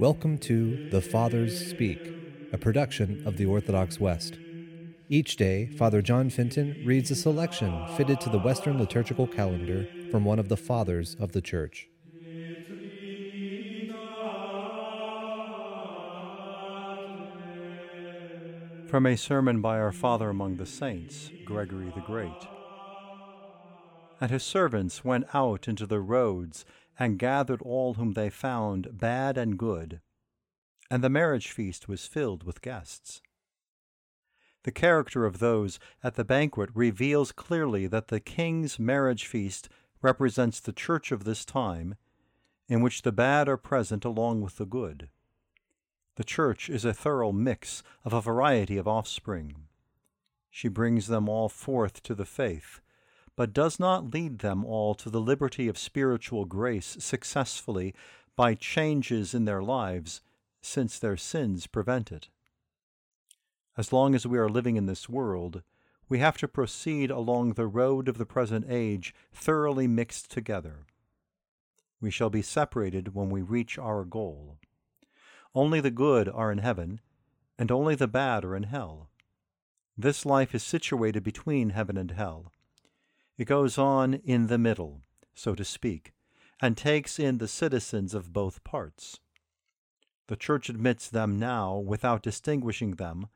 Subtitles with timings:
[0.00, 2.00] Welcome to The Fathers Speak,
[2.54, 4.38] a production of the Orthodox West.
[5.10, 10.24] Each day, Father John Fenton reads a selection fitted to the Western liturgical calendar from
[10.24, 11.90] one of the Fathers of the Church.
[18.88, 22.48] From a sermon by our Father among the Saints, Gregory the Great.
[24.20, 26.66] And his servants went out into the roads
[26.98, 30.00] and gathered all whom they found, bad and good.
[30.90, 33.22] And the marriage feast was filled with guests.
[34.64, 39.70] The character of those at the banquet reveals clearly that the king's marriage feast
[40.02, 41.94] represents the church of this time,
[42.68, 45.08] in which the bad are present along with the good.
[46.16, 49.54] The church is a thorough mix of a variety of offspring.
[50.50, 52.82] She brings them all forth to the faith,
[53.36, 57.94] but does not lead them all to the liberty of spiritual grace successfully
[58.36, 60.20] by changes in their lives,
[60.60, 62.28] since their sins prevent it.
[63.76, 65.62] As long as we are living in this world,
[66.08, 70.86] we have to proceed along the road of the present age thoroughly mixed together.
[72.00, 74.58] We shall be separated when we reach our goal.
[75.54, 77.00] Only the good are in heaven,
[77.58, 79.08] and only the bad are in hell.
[79.96, 82.52] This life is situated between heaven and hell.
[83.40, 85.00] It goes on in the middle,
[85.32, 86.12] so to speak,
[86.60, 89.18] and takes in the citizens of both parts.
[90.26, 93.28] The Church admits them now without distinguishing them,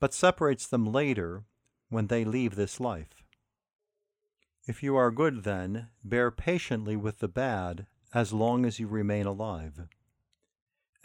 [0.00, 1.44] but separates them later
[1.88, 3.22] when they leave this life.
[4.66, 9.26] If you are good, then, bear patiently with the bad as long as you remain
[9.26, 9.86] alive.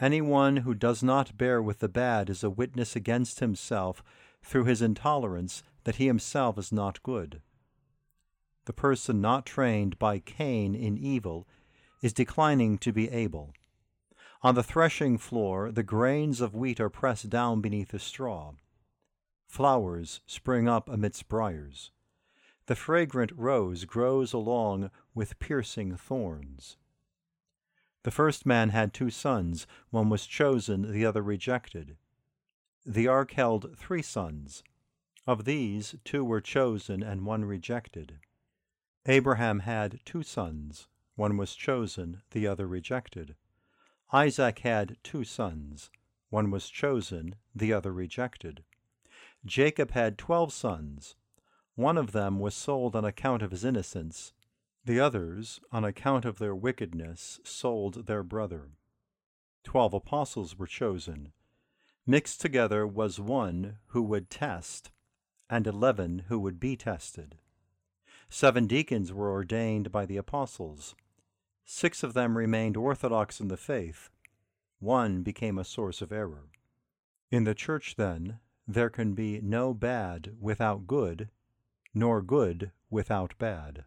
[0.00, 4.02] Anyone who does not bear with the bad is a witness against himself
[4.42, 7.40] through his intolerance that he himself is not good
[8.66, 11.46] the person not trained by Cain in evil
[12.02, 13.52] is declining to be Abel.
[14.42, 18.52] On the threshing floor, the grains of wheat are pressed down beneath the straw.
[19.46, 21.90] Flowers spring up amidst briars.
[22.66, 26.76] The fragrant rose grows along with piercing thorns.
[28.02, 29.66] The first man had two sons.
[29.90, 31.96] One was chosen, the other rejected.
[32.84, 34.62] The ark held three sons.
[35.26, 38.18] Of these, two were chosen and one rejected.
[39.06, 40.88] Abraham had two sons.
[41.14, 43.36] One was chosen, the other rejected.
[44.12, 45.90] Isaac had two sons.
[46.30, 48.64] One was chosen, the other rejected.
[49.44, 51.16] Jacob had twelve sons.
[51.74, 54.32] One of them was sold on account of his innocence.
[54.84, 58.70] The others, on account of their wickedness, sold their brother.
[59.64, 61.32] Twelve apostles were chosen.
[62.06, 64.90] Mixed together was one who would test,
[65.50, 67.36] and eleven who would be tested.
[68.28, 70.94] Seven deacons were ordained by the apostles.
[71.64, 74.10] Six of them remained orthodox in the faith.
[74.80, 76.48] One became a source of error.
[77.30, 81.30] In the church, then, there can be no bad without good,
[81.94, 83.84] nor good without bad.